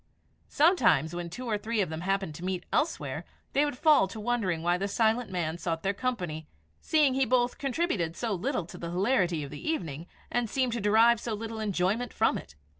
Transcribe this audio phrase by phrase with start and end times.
[0.49, 4.19] Sometimes, when two or three of them happened to meet elsewhere, they would fall to
[4.19, 6.47] wondering why the silent man sought their company,
[6.81, 10.81] seeing he both contributed so little to the hilarity of the evening, and seemed to
[10.81, 12.55] derive so little enjoyment from it.